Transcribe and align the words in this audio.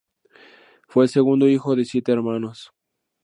Fue 0.87 1.03
el 1.03 1.11
segundo 1.11 1.47
hijo 1.47 1.75
de 1.75 1.85
siete 1.85 2.11
hermanos. 2.11 2.73